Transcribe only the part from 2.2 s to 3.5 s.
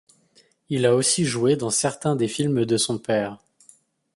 films de son père.